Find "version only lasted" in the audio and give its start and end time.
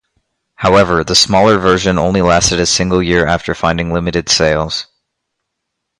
1.59-2.59